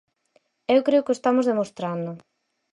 [0.73, 2.11] Eu creo que o estamos demostrando.